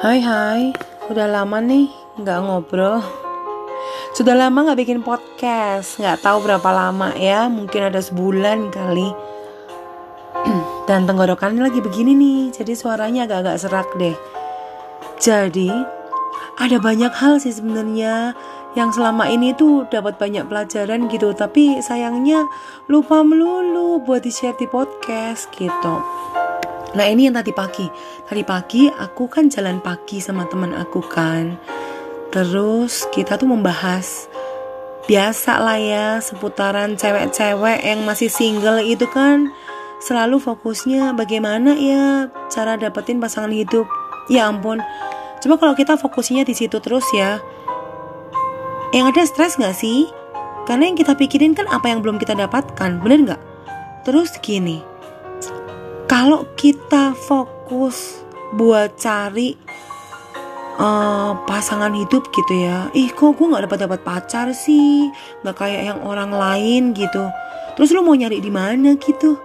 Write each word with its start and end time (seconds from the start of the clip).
Hai 0.00 0.16
hai, 0.24 0.72
udah 1.12 1.28
lama 1.28 1.60
nih 1.60 1.92
nggak 2.16 2.40
ngobrol. 2.40 3.04
Sudah 4.16 4.32
lama 4.32 4.64
nggak 4.64 4.80
bikin 4.80 5.04
podcast, 5.04 6.00
nggak 6.00 6.24
tahu 6.24 6.40
berapa 6.40 6.64
lama 6.72 7.12
ya, 7.20 7.52
mungkin 7.52 7.84
ada 7.84 8.00
sebulan 8.00 8.72
kali. 8.72 9.12
Dan 10.88 11.04
tenggorokan 11.04 11.60
lagi 11.60 11.84
begini 11.84 12.16
nih, 12.16 12.48
jadi 12.48 12.72
suaranya 12.72 13.28
agak-agak 13.28 13.60
serak 13.60 13.88
deh. 14.00 14.16
Jadi 15.20 15.68
ada 16.56 16.80
banyak 16.80 17.12
hal 17.12 17.36
sih 17.36 17.52
sebenarnya 17.52 18.32
yang 18.72 18.96
selama 18.96 19.28
ini 19.28 19.52
tuh 19.52 19.84
dapat 19.92 20.16
banyak 20.16 20.48
pelajaran 20.48 21.12
gitu, 21.12 21.36
tapi 21.36 21.76
sayangnya 21.84 22.48
lupa 22.88 23.20
melulu 23.20 24.00
buat 24.00 24.24
di 24.24 24.32
share 24.32 24.56
di 24.56 24.64
podcast 24.64 25.52
gitu. 25.60 25.94
Nah 26.94 27.06
ini 27.06 27.30
yang 27.30 27.36
tadi 27.38 27.54
pagi. 27.54 27.86
Tadi 28.26 28.42
pagi 28.42 28.90
aku 28.90 29.30
kan 29.30 29.46
jalan 29.46 29.78
pagi 29.78 30.18
sama 30.18 30.46
teman 30.50 30.74
aku 30.74 31.00
kan. 31.04 31.54
Terus 32.30 33.06
kita 33.10 33.38
tuh 33.38 33.50
membahas 33.50 34.30
Biasa 35.10 35.58
lah 35.58 35.74
ya 35.74 36.06
seputaran 36.22 36.94
cewek-cewek 36.94 37.82
yang 37.82 38.06
masih 38.06 38.30
single 38.30 38.78
itu 38.78 39.10
kan. 39.10 39.50
Selalu 39.98 40.38
fokusnya 40.38 41.18
bagaimana 41.18 41.74
ya 41.74 42.30
cara 42.46 42.78
dapetin 42.78 43.18
pasangan 43.18 43.50
hidup. 43.50 43.90
Ya 44.30 44.46
ampun. 44.46 44.78
Coba 45.42 45.58
kalau 45.58 45.74
kita 45.74 45.98
fokusnya 45.98 46.46
di 46.46 46.54
situ 46.54 46.78
terus 46.78 47.02
ya. 47.10 47.42
Yang 48.94 49.04
ada 49.10 49.22
stres 49.26 49.58
gak 49.58 49.74
sih? 49.74 50.06
Karena 50.68 50.86
yang 50.86 50.94
kita 50.94 51.18
pikirin 51.18 51.58
kan 51.58 51.66
apa 51.66 51.90
yang 51.90 52.06
belum 52.06 52.22
kita 52.22 52.38
dapatkan 52.38 53.02
Bener 53.02 53.34
gak? 53.34 53.42
Terus 54.06 54.38
gini 54.38 54.89
kalau 56.10 56.42
kita 56.58 57.14
fokus 57.14 58.26
buat 58.58 58.98
cari 58.98 59.54
uh, 60.74 61.38
pasangan 61.46 61.94
hidup 61.94 62.34
gitu 62.34 62.66
ya 62.66 62.90
ih 62.98 63.14
kok 63.14 63.38
gue 63.38 63.46
nggak 63.46 63.70
dapat 63.70 63.78
dapat 63.86 64.00
pacar 64.02 64.50
sih? 64.50 65.06
Nggak 65.46 65.54
kayak 65.54 65.82
yang 65.86 66.00
orang 66.02 66.34
lain 66.34 66.90
gitu. 66.98 67.30
Terus 67.78 67.94
lo 67.94 68.02
mau 68.02 68.18
nyari 68.18 68.42
di 68.42 68.50
mana 68.50 68.98
gitu? 68.98 69.38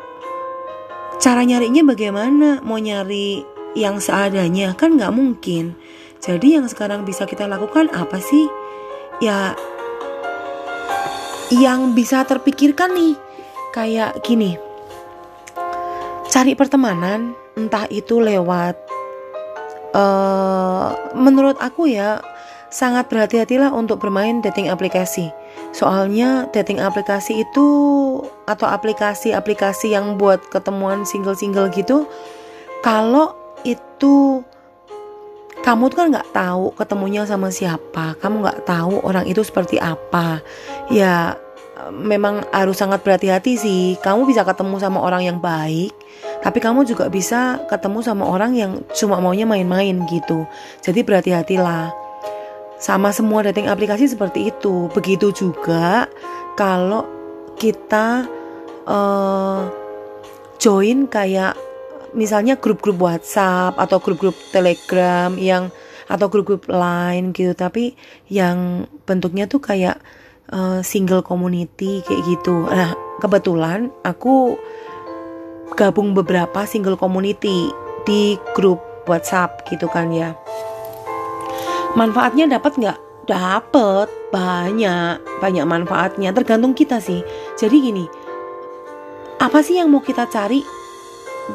Cara 1.22 1.45
nyarinya 1.45 1.85
bagaimana? 1.85 2.66
Mau 2.66 2.81
nyari 2.81 3.45
yang 3.77 4.02
seadanya? 4.02 4.73
Kan 4.73 4.97
nggak 4.97 5.13
mungkin. 5.13 5.77
Jadi 6.17 6.57
yang 6.57 6.66
sekarang 6.66 7.05
bisa 7.05 7.29
kita 7.29 7.45
lakukan 7.45 7.94
apa 7.94 8.17
sih? 8.17 8.50
Ya 9.22 9.53
yang 11.53 11.94
bisa 11.94 12.25
terpikirkan 12.25 12.89
nih. 12.97 13.13
Kayak 13.69 14.25
gini 14.25 14.64
cari 16.36 16.52
pertemanan 16.52 17.31
entah 17.55 17.88
itu 17.88 18.19
lewat 18.19 18.75
uh, 19.95 20.91
menurut 21.16 21.55
aku 21.64 21.88
ya 21.88 22.19
sangat 22.67 23.08
berhati-hatilah 23.08 23.72
untuk 23.72 24.03
bermain 24.03 24.44
dating 24.44 24.67
aplikasi. 24.67 25.31
Soalnya 25.72 26.52
dating 26.52 26.83
aplikasi 26.83 27.47
itu 27.47 27.67
atau 28.52 28.67
aplikasi-aplikasi 28.67 29.95
yang 29.95 30.19
buat 30.19 30.44
ketemuan 30.52 31.08
single-single 31.08 31.72
gitu 31.72 32.03
kalau 32.83 33.31
itu 33.63 34.44
kamu 35.63 35.88
tuh 35.88 35.97
kan 36.03 36.08
nggak 36.11 36.36
tahu 36.36 36.75
ketemunya 36.75 37.23
sama 37.23 37.47
siapa 37.47 38.19
kamu 38.19 38.44
nggak 38.44 38.67
tahu 38.67 39.00
orang 39.08 39.23
itu 39.23 39.39
seperti 39.41 39.80
apa 39.80 40.44
ya 40.91 41.39
memang 41.92 42.44
harus 42.56 42.80
sangat 42.80 43.04
berhati-hati 43.04 43.59
sih 43.59 43.84
kamu 44.00 44.28
bisa 44.28 44.48
ketemu 44.48 44.80
sama 44.80 45.04
orang 45.04 45.28
yang 45.28 45.38
baik 45.44 45.92
tapi 46.45 46.62
kamu 46.62 46.86
juga 46.86 47.09
bisa 47.09 47.58
ketemu 47.66 48.06
sama 48.06 48.30
orang 48.30 48.54
yang 48.54 48.72
cuma 48.94 49.18
maunya 49.18 49.50
main-main 49.50 50.06
gitu. 50.06 50.46
Jadi 50.86 51.02
berhati-hatilah. 51.02 51.90
Sama 52.78 53.09
semua 53.09 53.42
dating 53.50 53.66
aplikasi 53.66 54.06
seperti 54.06 54.53
itu. 54.53 54.92
Begitu 54.94 55.34
juga 55.34 56.06
kalau 56.53 57.08
kita 57.58 58.30
uh, 58.85 59.66
join 60.62 61.09
kayak 61.09 61.58
misalnya 62.14 62.59
grup-grup 62.62 63.02
WhatsApp 63.02 63.74
atau 63.81 63.97
grup-grup 63.97 64.38
Telegram 64.53 65.34
yang 65.40 65.74
atau 66.06 66.30
grup-grup 66.30 66.69
lain 66.69 67.34
gitu 67.34 67.58
tapi 67.58 67.97
yang 68.30 68.85
bentuknya 69.09 69.50
tuh 69.50 69.58
kayak 69.58 69.97
uh, 70.51 70.81
single 70.85 71.25
community 71.25 72.03
kayak 72.06 72.22
gitu. 72.28 72.67
Nah, 72.67 72.94
kebetulan 73.22 73.89
aku 74.06 74.59
gabung 75.73 76.13
beberapa 76.13 76.67
single 76.69 77.00
community 77.00 77.72
di 78.06 78.38
grup 78.53 78.81
WhatsApp 79.09 79.66
gitu 79.69 79.89
kan 79.89 80.13
ya. 80.13 80.38
Manfaatnya 81.95 82.59
dapat 82.59 82.75
nggak? 82.78 83.00
Dapat 83.25 84.07
banyak, 84.29 85.41
banyak 85.41 85.66
manfaatnya. 85.66 86.29
Tergantung 86.35 86.78
kita 86.78 87.01
sih. 87.01 87.25
Jadi 87.57 87.75
gini, 87.81 88.05
apa 89.41 89.66
sih 89.66 89.81
yang 89.81 89.89
mau 89.89 90.03
kita 90.03 90.29
cari 90.29 90.61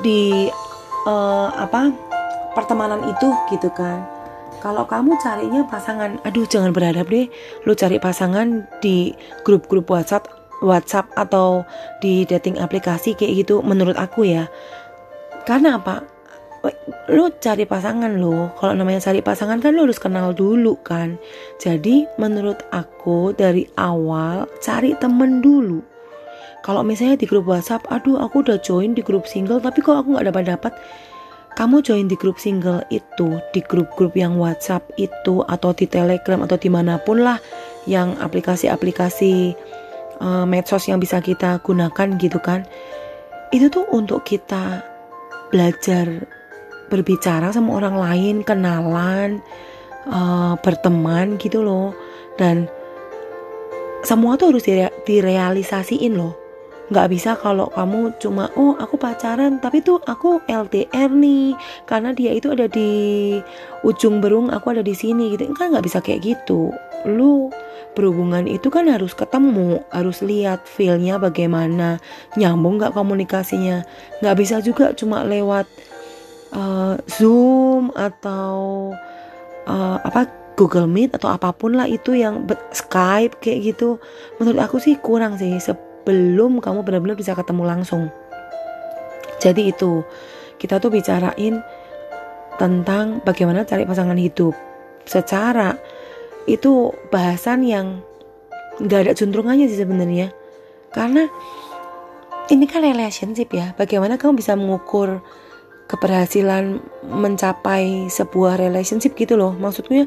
di 0.03 0.51
uh, 1.07 1.49
apa 1.55 1.95
pertemanan 2.57 3.07
itu 3.07 3.29
gitu 3.55 3.71
kan? 3.71 4.20
Kalau 4.61 4.85
kamu 4.85 5.17
carinya 5.25 5.65
pasangan, 5.65 6.21
aduh 6.21 6.45
jangan 6.45 6.77
berharap 6.77 7.09
deh, 7.09 7.33
lu 7.65 7.73
cari 7.73 7.97
pasangan 7.97 8.69
di 8.85 9.17
grup-grup 9.41 9.89
WhatsApp 9.89 10.29
WhatsApp 10.61 11.09
atau 11.17 11.65
di 12.05 12.29
dating 12.29 12.61
aplikasi 12.61 13.17
kayak 13.17 13.45
gitu 13.45 13.65
menurut 13.65 13.97
aku 13.97 14.29
ya. 14.29 14.53
Karena 15.49 15.81
apa? 15.81 16.05
Lu 17.09 17.33
cari 17.41 17.65
pasangan 17.65 18.21
lo 18.21 18.53
kalau 18.61 18.77
namanya 18.77 19.01
cari 19.01 19.25
pasangan 19.25 19.65
kan 19.65 19.73
lu 19.73 19.89
harus 19.89 19.97
kenal 19.97 20.37
dulu 20.37 20.77
kan. 20.85 21.17
Jadi 21.57 22.05
menurut 22.21 22.61
aku 22.69 23.33
dari 23.33 23.65
awal 23.81 24.45
cari 24.61 24.93
temen 25.01 25.41
dulu. 25.41 25.81
Kalau 26.61 26.85
misalnya 26.85 27.17
di 27.17 27.25
grup 27.25 27.49
WhatsApp 27.49 27.89
aduh 27.89 28.21
aku 28.21 28.45
udah 28.45 28.61
join 28.61 28.93
di 28.93 29.01
grup 29.01 29.25
single 29.25 29.65
tapi 29.65 29.81
kok 29.81 30.05
aku 30.05 30.13
nggak 30.13 30.29
dapat 30.29 30.45
dapat 30.53 30.73
kamu 31.59 31.83
join 31.85 32.07
di 32.07 32.17
grup 32.17 32.39
single 32.39 32.83
itu 32.89 33.39
di 33.53 33.61
grup-grup 33.61 34.15
yang 34.15 34.39
WhatsApp 34.39 34.87
itu 34.97 35.43
atau 35.45 35.75
di 35.75 35.85
Telegram 35.85 36.41
atau 36.47 36.57
di 36.57 36.71
mana 36.71 36.97
pun 37.03 37.21
lah 37.21 37.37
yang 37.85 38.17
aplikasi-aplikasi 38.17 39.55
uh, 40.23 40.47
medsos 40.47 40.89
yang 40.89 41.03
bisa 41.03 41.21
kita 41.21 41.61
gunakan 41.61 42.17
gitu 42.17 42.41
kan. 42.41 42.65
Itu 43.51 43.69
tuh 43.69 43.85
untuk 43.91 44.25
kita 44.25 44.81
belajar 45.51 46.25
berbicara 46.89 47.51
sama 47.51 47.83
orang 47.83 47.97
lain 47.99 48.37
kenalan 48.47 49.43
uh, 50.09 50.55
berteman 50.63 51.37
gitu 51.37 51.61
loh. 51.61 51.93
Dan 52.39 52.71
semua 54.01 54.41
tuh 54.41 54.57
harus 54.57 54.65
dire 54.65 54.89
direalisasiin 55.05 56.17
loh 56.17 56.40
nggak 56.91 57.09
bisa 57.15 57.39
kalau 57.39 57.71
kamu 57.71 58.11
cuma 58.19 58.51
oh 58.59 58.75
aku 58.75 58.99
pacaran 58.99 59.63
tapi 59.63 59.79
tuh 59.79 60.03
aku 60.11 60.43
LDR 60.51 61.07
nih 61.07 61.55
karena 61.87 62.11
dia 62.11 62.35
itu 62.35 62.51
ada 62.51 62.67
di 62.67 63.39
ujung 63.87 64.19
berung 64.19 64.51
aku 64.51 64.75
ada 64.75 64.83
di 64.83 64.93
sini 64.93 65.35
gitu. 65.35 65.47
Kan 65.55 65.71
nggak 65.71 65.87
bisa 65.87 66.03
kayak 66.03 66.27
gitu. 66.27 66.75
Lu 67.07 67.49
berhubungan 67.95 68.47
itu 68.47 68.71
kan 68.71 68.87
harus 68.91 69.15
ketemu 69.15 69.83
harus 69.91 70.23
lihat 70.23 70.67
feelnya 70.67 71.19
bagaimana 71.23 72.03
nyambung 72.35 72.83
nggak 72.83 72.95
komunikasinya. 72.95 73.87
Nggak 74.19 74.37
bisa 74.37 74.59
juga 74.59 74.91
cuma 74.99 75.23
lewat 75.23 75.71
uh, 76.55 76.99
zoom 77.07 77.95
atau 77.95 78.91
uh, 79.67 79.99
apa 80.03 80.27
Google 80.59 80.91
Meet 80.91 81.17
atau 81.17 81.33
apa 81.33 81.57
pun 81.57 81.73
lah 81.73 81.89
itu 81.89 82.13
yang 82.13 82.45
Skype 82.75 83.41
kayak 83.41 83.75
gitu. 83.75 84.03
Menurut 84.43 84.61
aku 84.61 84.77
sih 84.83 84.99
kurang 85.01 85.41
sih 85.41 85.57
belum 86.05 86.59
kamu 86.63 86.85
benar-benar 86.85 87.17
bisa 87.17 87.37
ketemu 87.37 87.63
langsung. 87.67 88.09
Jadi 89.41 89.73
itu 89.73 90.05
kita 90.61 90.77
tuh 90.77 90.93
bicarain 90.93 91.65
tentang 92.61 93.25
bagaimana 93.25 93.65
cari 93.65 93.89
pasangan 93.89 94.17
hidup. 94.21 94.53
Secara 95.09 95.73
itu 96.45 96.93
bahasan 97.09 97.65
yang 97.65 98.05
nggak 98.81 99.01
ada 99.09 99.13
juntrungannya 99.17 99.67
sih 99.69 99.81
sebenarnya. 99.81 100.33
Karena 100.93 101.25
ini 102.53 102.69
kan 102.69 102.85
relationship 102.85 103.49
ya. 103.57 103.73
Bagaimana 103.77 104.21
kamu 104.21 104.37
bisa 104.37 104.53
mengukur 104.59 105.25
keberhasilan 105.89 106.85
mencapai 107.09 108.13
sebuah 108.13 108.61
relationship 108.61 109.17
gitu 109.17 109.41
loh. 109.41 109.57
Maksudnya 109.57 110.05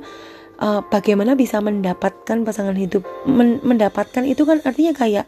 uh, 0.61 0.85
bagaimana 0.87 1.33
bisa 1.33 1.59
mendapatkan 1.63 2.45
pasangan 2.45 2.77
hidup 2.77 3.03
Men 3.25 3.59
mendapatkan 3.63 4.23
itu 4.23 4.45
kan 4.45 4.61
artinya 4.63 4.93
kayak 4.93 5.25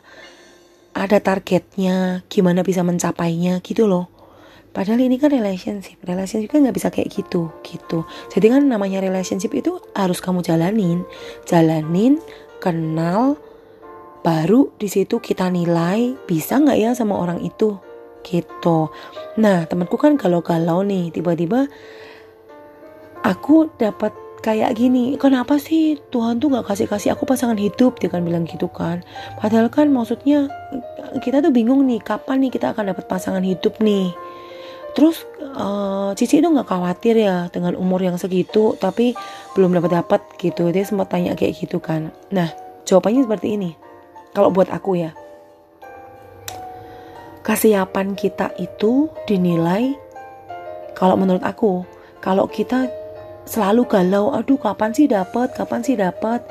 ada 0.95 1.19
targetnya, 1.19 2.24
gimana 2.31 2.63
bisa 2.63 2.80
mencapainya 2.81 3.59
gitu 3.59 3.83
loh. 3.86 4.07
Padahal 4.71 5.03
ini 5.03 5.19
kan 5.19 5.31
relationship, 5.31 6.00
relationship 6.03 6.51
kan 6.51 6.63
nggak 6.63 6.75
bisa 6.75 6.92
kayak 6.92 7.12
gitu, 7.12 7.51
gitu. 7.63 8.07
Jadi 8.31 8.47
kan 8.51 8.63
namanya 8.68 9.03
relationship 9.03 9.51
itu 9.56 9.80
harus 9.95 10.19
kamu 10.24 10.44
jalanin, 10.44 11.03
jalanin, 11.47 12.19
kenal, 12.59 13.39
baru 14.24 14.71
di 14.75 14.88
situ 14.92 15.19
kita 15.19 15.47
nilai 15.51 16.15
bisa 16.27 16.59
nggak 16.59 16.75
ya 16.80 16.92
sama 16.92 17.15
orang 17.15 17.39
itu, 17.44 17.80
gitu. 18.24 18.92
Nah 19.39 19.63
temanku 19.68 19.95
kan 19.95 20.19
galau-galau 20.19 20.83
nih, 20.83 21.12
tiba-tiba 21.12 21.71
aku 23.24 23.71
dapat 23.80 24.12
kayak 24.45 24.77
gini 24.77 25.18
kenapa 25.18 25.57
sih 25.57 25.97
Tuhan 26.13 26.38
tuh 26.38 26.53
nggak 26.53 26.69
kasih 26.69 26.86
kasih 26.86 27.18
aku 27.18 27.25
pasangan 27.25 27.57
hidup? 27.57 27.97
Dia 27.97 28.13
kan 28.13 28.21
bilang 28.21 28.45
gitu 28.45 28.69
kan. 28.69 29.01
Padahal 29.42 29.74
kan 29.74 29.89
maksudnya 29.89 30.45
kita 31.25 31.42
tuh 31.42 31.50
bingung 31.50 31.81
nih 31.89 31.97
kapan 31.97 32.45
nih 32.45 32.53
kita 32.53 32.77
akan 32.77 32.94
dapat 32.94 33.09
pasangan 33.09 33.42
hidup 33.42 33.81
nih? 33.81 34.13
Terus 34.94 35.25
uh, 35.57 36.13
Cici 36.13 36.39
itu 36.39 36.45
nggak 36.45 36.69
khawatir 36.69 37.18
ya 37.18 37.50
dengan 37.50 37.74
umur 37.74 38.06
yang 38.06 38.21
segitu 38.21 38.77
tapi 38.77 39.18
belum 39.57 39.74
dapat 39.74 40.06
dapat 40.06 40.21
gitu. 40.38 40.69
Dia 40.69 40.86
sempat 40.86 41.09
tanya 41.09 41.33
kayak 41.33 41.65
gitu 41.65 41.81
kan. 41.81 42.13
Nah 42.30 42.53
jawabannya 42.86 43.25
seperti 43.25 43.57
ini. 43.57 43.74
Kalau 44.38 44.53
buat 44.53 44.69
aku 44.69 44.94
ya 45.01 45.18
kesiapan 47.45 48.18
kita 48.18 48.53
itu 48.57 49.06
dinilai 49.30 49.94
kalau 50.97 51.13
menurut 51.13 51.45
aku 51.45 51.86
kalau 52.18 52.50
kita 52.50 52.89
selalu 53.45 53.86
galau 53.86 54.33
aduh 54.33 54.57
kapan 54.57 54.92
sih 54.92 55.06
dapat 55.06 55.53
kapan 55.53 55.81
sih 55.86 55.94
dapat 55.94 56.42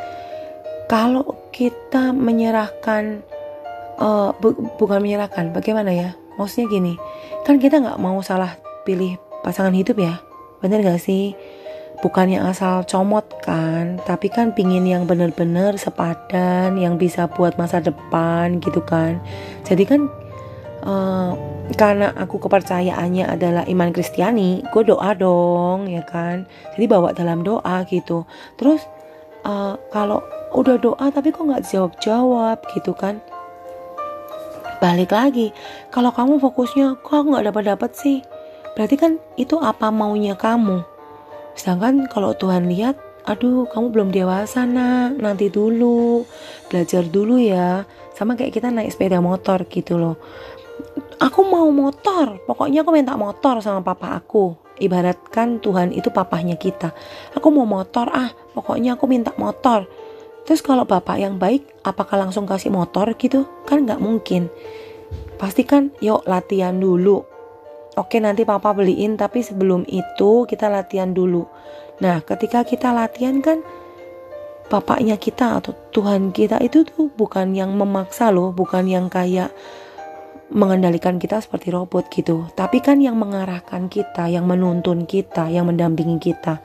kalau 0.86 1.26
kita 1.50 2.14
menyerahkan 2.14 3.22
uh, 3.98 4.30
bu 4.38 4.54
bukan 4.78 5.02
menyerahkan 5.02 5.50
bagaimana 5.50 5.90
ya? 5.90 6.10
Maksudnya 6.34 6.66
gini 6.66 6.94
kan 7.46 7.62
kita 7.62 7.78
nggak 7.78 8.00
mau 8.02 8.18
salah 8.24 8.58
pilih 8.82 9.18
pasangan 9.46 9.74
hidup 9.74 9.98
ya 10.00 10.18
bener 10.58 10.80
gak 10.82 11.02
sih? 11.02 11.36
Bukannya 12.02 12.42
asal 12.42 12.84
comot 12.84 13.24
kan 13.40 14.02
tapi 14.02 14.28
kan 14.28 14.50
pingin 14.52 14.84
yang 14.84 15.06
bener-bener 15.06 15.78
sepadan 15.78 16.74
yang 16.76 16.98
bisa 16.98 17.30
buat 17.30 17.54
masa 17.56 17.80
depan 17.80 18.58
gitu 18.60 18.82
kan. 18.82 19.22
Jadi 19.62 19.84
kan 19.86 20.10
uh, 20.84 21.32
karena 21.72 22.12
aku 22.12 22.36
kepercayaannya 22.36 23.24
adalah 23.24 23.64
iman 23.64 23.88
Kristiani, 23.88 24.60
gue 24.68 24.82
doa 24.84 25.16
dong, 25.16 25.88
ya 25.88 26.04
kan. 26.04 26.44
Jadi 26.76 26.84
bawa 26.84 27.16
dalam 27.16 27.40
doa 27.40 27.88
gitu. 27.88 28.28
Terus 28.60 28.84
uh, 29.48 29.80
kalau 29.88 30.20
udah 30.52 30.76
doa 30.76 31.08
tapi 31.08 31.32
kok 31.32 31.48
nggak 31.48 31.64
jawab-jawab 31.64 32.60
gitu 32.76 32.92
kan? 32.92 33.24
Balik 34.78 35.16
lagi, 35.16 35.56
kalau 35.88 36.12
kamu 36.12 36.36
fokusnya 36.36 37.00
kok 37.00 37.24
nggak 37.24 37.48
dapat 37.48 37.64
dapat 37.72 37.90
sih, 37.96 38.20
berarti 38.76 39.00
kan 39.00 39.12
itu 39.40 39.56
apa 39.56 39.88
maunya 39.88 40.36
kamu. 40.36 40.84
Sedangkan 41.56 42.04
kalau 42.12 42.36
Tuhan 42.36 42.68
lihat, 42.68 43.00
aduh 43.24 43.64
kamu 43.72 43.86
belum 43.88 44.08
dewasa 44.12 44.68
nak, 44.68 45.16
nanti 45.16 45.48
dulu, 45.48 46.28
belajar 46.68 47.08
dulu 47.08 47.40
ya. 47.40 47.88
Sama 48.12 48.38
kayak 48.38 48.54
kita 48.54 48.68
naik 48.70 48.94
sepeda 48.94 49.18
motor 49.18 49.66
gitu 49.66 49.98
loh 49.98 50.20
aku 51.20 51.40
mau 51.46 51.68
motor. 51.70 52.42
Pokoknya 52.46 52.82
aku 52.82 52.90
minta 52.94 53.14
motor 53.14 53.60
sama 53.60 53.82
papa 53.82 54.16
aku. 54.18 54.54
Ibaratkan 54.78 55.62
Tuhan 55.62 55.94
itu 55.94 56.10
papahnya 56.10 56.58
kita. 56.58 56.90
Aku 57.38 57.54
mau 57.54 57.66
motor 57.66 58.10
ah 58.10 58.34
pokoknya 58.54 58.98
aku 58.98 59.06
minta 59.06 59.30
motor. 59.38 59.86
Terus 60.44 60.60
kalau 60.60 60.84
bapak 60.84 61.16
yang 61.16 61.38
baik 61.38 61.64
apakah 61.86 62.20
langsung 62.20 62.44
kasih 62.44 62.74
motor 62.74 63.08
gitu? 63.16 63.46
Kan 63.64 63.86
nggak 63.86 64.02
mungkin. 64.02 64.50
Pasti 65.38 65.62
kan 65.62 65.94
yuk 66.02 66.26
latihan 66.26 66.74
dulu. 66.76 67.22
Oke 67.94 68.18
nanti 68.18 68.42
papa 68.42 68.74
beliin 68.74 69.14
tapi 69.14 69.46
sebelum 69.46 69.86
itu 69.86 70.44
kita 70.50 70.66
latihan 70.66 71.14
dulu. 71.14 71.46
Nah 72.02 72.18
ketika 72.26 72.66
kita 72.66 72.90
latihan 72.90 73.38
kan 73.38 73.62
bapaknya 74.66 75.14
kita 75.20 75.62
atau 75.62 75.76
Tuhan 75.94 76.34
kita 76.34 76.58
itu 76.64 76.82
tuh 76.82 77.12
bukan 77.14 77.52
yang 77.54 77.76
memaksa 77.76 78.32
loh 78.32 78.50
bukan 78.50 78.88
yang 78.88 79.06
kayak 79.12 79.52
mengendalikan 80.54 81.18
kita 81.18 81.42
seperti 81.42 81.74
robot 81.74 82.06
gitu. 82.14 82.46
Tapi 82.54 82.78
kan 82.78 83.02
yang 83.02 83.18
mengarahkan 83.18 83.90
kita 83.90 84.30
yang 84.30 84.46
menuntun 84.46 85.04
kita 85.04 85.50
yang 85.50 85.66
mendampingi 85.66 86.22
kita. 86.22 86.62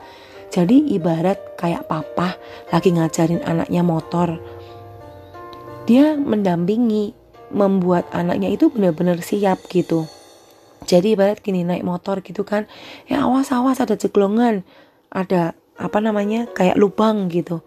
Jadi 0.50 0.94
ibarat 0.94 1.58
kayak 1.58 1.90
papa 1.90 2.38
lagi 2.70 2.94
ngajarin 2.94 3.42
anaknya 3.42 3.82
motor. 3.82 4.38
Dia 5.90 6.14
mendampingi 6.14 7.18
membuat 7.50 8.06
anaknya 8.14 8.54
itu 8.54 8.70
benar-benar 8.70 9.18
siap 9.26 9.66
gitu. 9.66 10.06
Jadi 10.86 11.18
ibarat 11.18 11.42
gini 11.42 11.66
naik 11.66 11.84
motor 11.84 12.22
gitu 12.22 12.46
kan 12.46 12.64
ya 13.04 13.26
awas 13.26 13.52
awas 13.52 13.82
ada 13.82 13.98
ceklongan 14.00 14.64
ada 15.12 15.52
apa 15.76 15.98
namanya 15.98 16.46
kayak 16.54 16.78
lubang 16.78 17.26
gitu. 17.26 17.60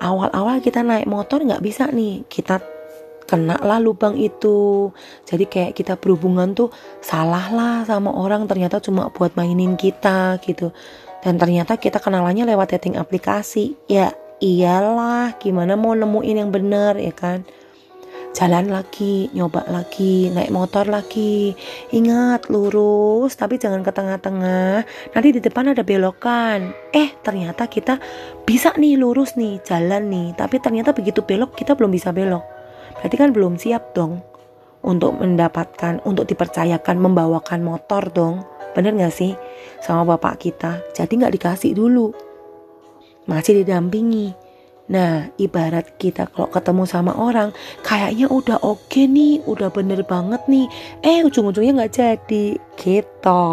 Awal-awal 0.00 0.64
kita 0.64 0.80
naik 0.80 1.08
motor 1.08 1.44
nggak 1.44 1.60
bisa 1.64 1.88
nih 1.92 2.24
kita 2.28 2.60
kena 3.30 3.54
lah 3.62 3.78
lubang 3.78 4.18
itu 4.18 4.90
jadi 5.22 5.46
kayak 5.46 5.72
kita 5.78 5.94
berhubungan 5.94 6.50
tuh 6.50 6.74
salah 6.98 7.46
lah 7.54 7.86
sama 7.86 8.10
orang 8.10 8.50
ternyata 8.50 8.82
cuma 8.82 9.06
buat 9.14 9.38
mainin 9.38 9.78
kita 9.78 10.42
gitu 10.42 10.74
dan 11.22 11.38
ternyata 11.38 11.78
kita 11.78 12.02
kenalannya 12.02 12.50
lewat 12.50 12.74
dating 12.74 12.98
aplikasi 12.98 13.78
ya 13.86 14.10
iyalah 14.42 15.38
gimana 15.38 15.78
mau 15.78 15.94
nemuin 15.94 16.42
yang 16.42 16.50
bener 16.50 16.98
ya 16.98 17.14
kan 17.14 17.46
jalan 18.30 18.70
lagi, 18.70 19.26
nyoba 19.34 19.66
lagi, 19.66 20.30
naik 20.30 20.54
motor 20.54 20.86
lagi. 20.86 21.50
Ingat 21.90 22.46
lurus, 22.46 23.34
tapi 23.34 23.58
jangan 23.58 23.82
ke 23.82 23.90
tengah-tengah. 23.90 24.86
Nanti 24.86 25.28
di 25.34 25.42
depan 25.42 25.74
ada 25.74 25.82
belokan. 25.82 26.70
Eh, 26.94 27.10
ternyata 27.26 27.66
kita 27.66 27.98
bisa 28.46 28.70
nih 28.78 28.94
lurus 28.94 29.34
nih, 29.34 29.58
jalan 29.66 30.06
nih. 30.06 30.28
Tapi 30.38 30.62
ternyata 30.62 30.94
begitu 30.94 31.26
belok 31.26 31.58
kita 31.58 31.74
belum 31.74 31.90
bisa 31.90 32.14
belok 32.14 32.49
berarti 33.00 33.16
kan 33.16 33.32
belum 33.32 33.56
siap 33.56 33.96
dong 33.96 34.20
untuk 34.84 35.16
mendapatkan, 35.16 36.04
untuk 36.04 36.28
dipercayakan 36.28 36.96
membawakan 37.00 37.64
motor 37.64 38.08
dong. 38.12 38.44
Bener 38.76 38.94
gak 38.96 39.12
sih? 39.12 39.32
Sama 39.80 40.04
bapak 40.16 40.40
kita. 40.40 40.80
Jadi 40.92 41.20
gak 41.20 41.34
dikasih 41.34 41.72
dulu. 41.74 42.12
Masih 43.28 43.64
didampingi. 43.64 44.32
Nah, 44.90 45.30
ibarat 45.38 45.94
kita 46.02 46.26
kalau 46.34 46.50
ketemu 46.50 46.82
sama 46.82 47.14
orang, 47.14 47.54
kayaknya 47.86 48.26
udah 48.26 48.58
oke 48.66 48.90
okay 48.90 49.06
nih, 49.06 49.38
udah 49.46 49.70
bener 49.70 50.02
banget 50.02 50.42
nih. 50.50 50.66
Eh, 51.02 51.22
ujung-ujungnya 51.22 51.86
gak 51.86 51.94
jadi. 51.94 52.46
Gitu. 52.74 53.44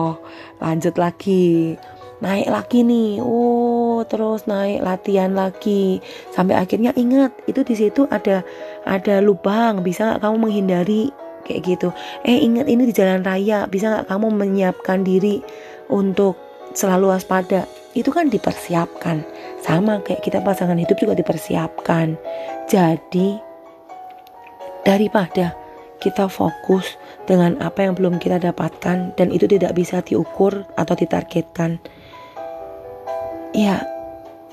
Lanjut 0.58 0.96
lagi 0.98 1.78
naik 2.18 2.50
lagi 2.50 2.82
nih 2.82 3.22
oh 3.22 3.77
terus 4.08 4.48
naik 4.50 4.84
latihan 4.84 5.32
lagi. 5.36 6.00
Sampai 6.32 6.58
akhirnya 6.58 6.92
ingat 6.96 7.36
itu 7.46 7.62
di 7.62 7.76
situ 7.76 8.08
ada 8.10 8.42
ada 8.88 9.20
lubang. 9.20 9.84
Bisa 9.84 10.08
nggak 10.16 10.22
kamu 10.24 10.36
menghindari? 10.48 11.12
Kayak 11.48 11.62
gitu. 11.64 11.90
Eh 12.28 12.44
ingat 12.44 12.68
ini 12.68 12.88
di 12.88 12.94
jalan 12.96 13.24
raya. 13.24 13.68
Bisa 13.68 13.92
nggak 13.92 14.08
kamu 14.12 14.28
menyiapkan 14.34 15.04
diri 15.06 15.44
untuk 15.92 16.36
selalu 16.74 17.14
waspada? 17.14 17.68
Itu 17.96 18.12
kan 18.12 18.28
dipersiapkan. 18.28 19.24
Sama 19.64 20.04
kayak 20.04 20.24
kita 20.24 20.40
pasangan 20.44 20.80
hidup 20.80 20.98
juga 21.00 21.16
dipersiapkan. 21.16 22.20
Jadi 22.68 23.40
daripada 24.84 25.56
kita 26.00 26.30
fokus 26.30 26.96
dengan 27.26 27.58
apa 27.60 27.84
yang 27.84 27.98
belum 27.98 28.22
kita 28.22 28.40
dapatkan 28.40 29.18
dan 29.18 29.28
itu 29.34 29.50
tidak 29.50 29.74
bisa 29.76 30.00
diukur 30.06 30.64
atau 30.78 30.94
ditargetkan 30.94 31.82
ya 33.58 33.82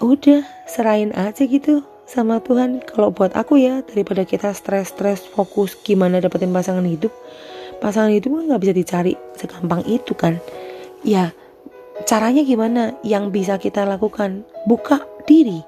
udah 0.02 0.42
serahin 0.66 1.14
aja 1.14 1.44
gitu 1.46 1.84
sama 2.08 2.40
Tuhan. 2.40 2.82
Kalau 2.84 3.10
buat 3.10 3.34
aku 3.34 3.60
ya 3.60 3.82
daripada 3.84 4.24
kita 4.26 4.52
stres-stres 4.54 5.24
fokus 5.26 5.74
gimana 5.78 6.22
dapetin 6.22 6.52
pasangan 6.52 6.84
hidup 6.84 7.12
pasangan 7.82 8.12
hidup 8.12 8.38
kan 8.38 8.44
nggak 8.48 8.62
bisa 8.62 8.74
dicari 8.74 9.12
segampang 9.36 9.82
itu 9.84 10.12
kan. 10.16 10.38
Ya 11.04 11.36
caranya 12.08 12.42
gimana? 12.42 12.96
Yang 13.04 13.24
bisa 13.34 13.54
kita 13.60 13.84
lakukan 13.84 14.46
buka 14.64 15.02
diri. 15.28 15.60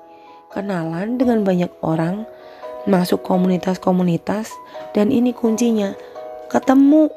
Kenalan 0.52 1.20
dengan 1.20 1.44
banyak 1.44 1.68
orang 1.84 2.24
masuk 2.88 3.20
komunitas-komunitas 3.26 4.54
dan 4.96 5.10
ini 5.10 5.34
kuncinya 5.36 5.92
ketemu. 6.48 7.10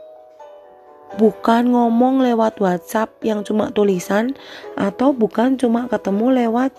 Bukan 1.17 1.73
ngomong 1.73 2.21
lewat 2.21 2.61
WhatsApp 2.61 3.09
yang 3.25 3.41
cuma 3.41 3.73
tulisan 3.73 4.37
atau 4.77 5.09
bukan 5.09 5.57
cuma 5.57 5.89
ketemu 5.89 6.45
lewat 6.45 6.69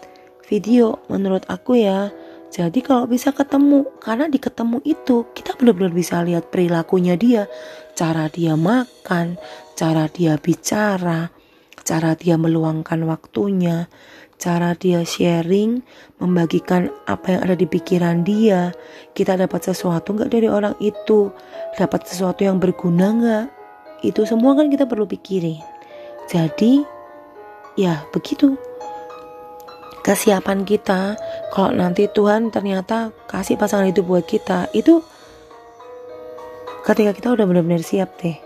video 0.50 0.99
menurut 1.07 1.47
aku 1.47 1.78
ya 1.78 2.11
jadi 2.50 2.83
kalau 2.83 3.07
bisa 3.07 3.30
ketemu 3.30 3.87
karena 4.02 4.26
di 4.26 4.42
ketemu 4.42 4.83
itu 4.83 5.30
kita 5.30 5.54
benar-benar 5.54 5.95
bisa 5.95 6.19
lihat 6.26 6.50
perilakunya 6.50 7.14
dia 7.14 7.47
cara 7.95 8.26
dia 8.26 8.59
makan 8.59 9.38
cara 9.78 10.11
dia 10.11 10.35
bicara 10.42 11.30
cara 11.87 12.19
dia 12.19 12.35
meluangkan 12.35 13.07
waktunya 13.07 13.87
cara 14.40 14.73
dia 14.73 15.04
sharing, 15.04 15.85
membagikan 16.16 16.88
apa 17.04 17.28
yang 17.28 17.40
ada 17.45 17.52
di 17.61 17.69
pikiran 17.69 18.25
dia. 18.25 18.73
Kita 19.12 19.37
dapat 19.37 19.69
sesuatu 19.69 20.16
nggak 20.16 20.33
dari 20.33 20.49
orang 20.49 20.73
itu? 20.80 21.28
Dapat 21.76 22.09
sesuatu 22.09 22.49
yang 22.49 22.57
berguna 22.57 23.12
nggak? 23.21 23.61
itu 24.00 24.25
semua 24.25 24.57
kan 24.57 24.73
kita 24.73 24.88
perlu 24.88 25.04
pikirin 25.04 25.61
jadi 26.28 26.85
ya 27.76 28.04
begitu 28.12 28.57
kesiapan 30.00 30.64
kita. 30.64 31.16
Kalau 31.52 31.73
nanti 31.73 32.09
Tuhan 32.09 32.52
ternyata 32.52 33.12
kasih 33.28 33.61
pasangan 33.61 33.88
itu 33.88 34.00
buat 34.04 34.25
kita 34.25 34.73
itu 34.73 35.04
ketika 36.85 37.12
kita 37.12 37.28
udah 37.37 37.45
benar-benar 37.45 37.85
siap 37.85 38.16
deh. 38.21 38.37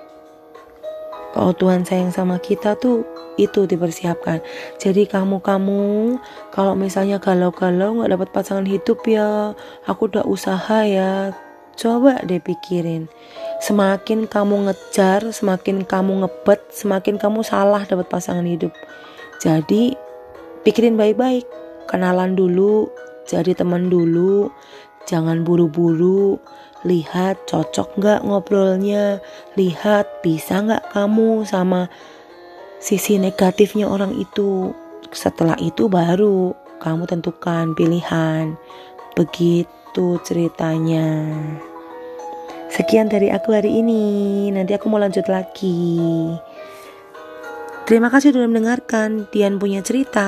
Kalau 1.34 1.50
Tuhan 1.50 1.82
sayang 1.82 2.14
sama 2.14 2.38
kita 2.38 2.78
tuh 2.78 3.02
itu 3.34 3.66
dipersiapkan. 3.66 4.38
Jadi 4.78 5.10
kamu-kamu 5.10 6.14
kalau 6.54 6.78
misalnya 6.78 7.18
galau-galau 7.18 7.98
nggak 7.98 8.12
dapat 8.14 8.28
pasangan 8.30 8.66
hidup 8.66 9.02
ya 9.02 9.50
aku 9.90 10.06
udah 10.06 10.22
usaha 10.22 10.86
ya 10.86 11.34
coba 11.74 12.22
deh 12.22 12.38
pikirin. 12.38 13.10
Semakin 13.58 14.30
kamu 14.30 14.70
ngejar 14.70 15.34
semakin 15.34 15.82
kamu 15.82 16.22
ngebet 16.22 16.62
semakin 16.70 17.18
kamu 17.18 17.42
salah 17.42 17.82
dapat 17.82 18.06
pasangan 18.06 18.46
hidup. 18.46 18.70
Jadi 19.42 19.98
pikirin 20.64 20.98
baik-baik 20.98 21.46
kenalan 21.86 22.34
dulu 22.34 22.88
jadi 23.28 23.54
teman 23.54 23.92
dulu 23.92 24.50
jangan 25.04 25.44
buru-buru 25.44 26.40
lihat 26.84 27.48
cocok 27.48 27.96
nggak 27.96 28.20
ngobrolnya 28.24 29.20
lihat 29.56 30.08
bisa 30.20 30.60
nggak 30.60 30.84
kamu 30.92 31.44
sama 31.48 31.88
sisi 32.84 33.16
negatifnya 33.16 33.88
orang 33.88 34.12
itu. 34.20 34.76
Setelah 35.08 35.56
itu 35.56 35.88
baru 35.88 36.52
kamu 36.84 37.08
tentukan 37.08 37.72
pilihan. 37.72 38.60
Begitu 39.16 40.20
ceritanya. 40.20 41.24
Sekian 42.68 43.08
dari 43.08 43.32
aku 43.32 43.56
hari 43.56 43.80
ini. 43.80 44.52
Nanti 44.52 44.76
aku 44.76 44.92
mau 44.92 45.00
lanjut 45.00 45.24
lagi. 45.32 46.36
Terima 47.84 48.08
kasih 48.08 48.32
sudah 48.32 48.48
mendengarkan. 48.48 49.28
Dian 49.28 49.60
punya 49.60 49.84
cerita. 49.84 50.24